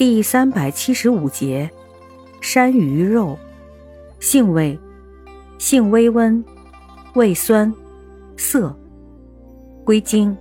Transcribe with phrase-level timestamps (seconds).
[0.00, 1.70] 第三百七十五节，
[2.40, 3.38] 山萸肉，
[4.18, 4.80] 性味，
[5.58, 6.42] 性微温，
[7.12, 7.70] 味酸，
[8.34, 8.74] 涩。
[9.84, 10.34] 归经，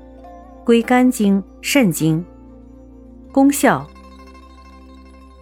[0.64, 2.24] 归肝经、肾经。
[3.34, 3.86] 功效，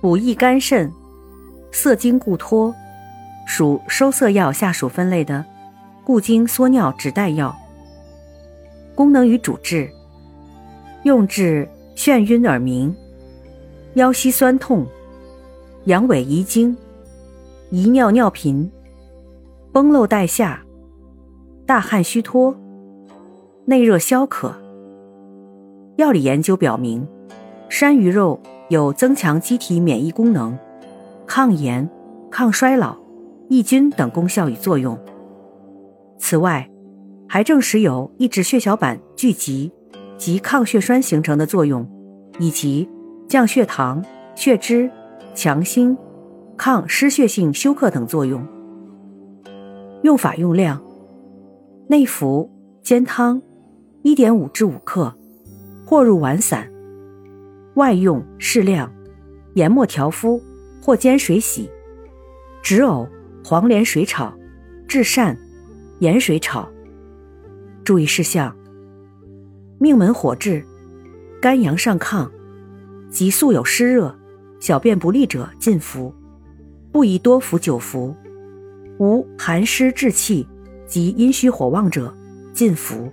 [0.01, 0.91] 补益肝肾，
[1.71, 2.73] 涩精固脱，
[3.45, 5.45] 属收涩药下属分类的
[6.03, 7.55] 固精缩尿止带药。
[8.95, 9.87] 功能与主治，
[11.03, 12.95] 用治眩晕耳鸣。
[13.97, 14.85] 腰膝酸痛、
[15.85, 16.77] 阳痿遗精、
[17.71, 18.69] 遗尿尿频、
[19.73, 20.63] 崩漏带下、
[21.65, 22.55] 大汗虚脱、
[23.65, 24.53] 内热消渴。
[25.95, 27.07] 药理研究表明，
[27.69, 30.55] 山萸肉有增强机体免疫功能、
[31.25, 31.89] 抗炎、
[32.29, 32.95] 抗衰老、
[33.49, 34.95] 抑菌等功效与作用。
[36.19, 36.69] 此外，
[37.27, 39.71] 还证实有抑制血小板聚集
[40.19, 41.89] 及抗血栓形成的作用，
[42.37, 42.87] 以及。
[43.27, 44.03] 降血糖、
[44.35, 44.89] 血脂、
[45.35, 45.97] 强心、
[46.55, 48.45] 抗失血性休克等作用。
[50.03, 50.81] 用法用量：
[51.87, 52.49] 内服
[52.81, 53.41] 煎汤，
[54.01, 55.13] 一点五至五克，
[55.85, 56.61] 或入丸散；
[57.75, 58.89] 外用适量，
[59.55, 60.41] 研末调敷
[60.81, 61.69] 或煎水洗。
[62.63, 63.09] 止呕
[63.43, 64.33] 黄连水炒，
[64.87, 65.35] 治疝
[65.99, 66.65] 盐水炒。
[67.83, 68.55] 注意事项：
[69.79, 70.65] 命门火炙，
[71.41, 72.29] 肝阳上亢。
[73.09, 74.13] 即素有湿热、
[74.59, 76.13] 小便不利者禁服，
[76.91, 78.13] 不宜多服久服；
[78.99, 80.47] 无寒湿滞气
[80.85, 82.13] 及阴虚火旺者
[82.53, 83.11] 禁服。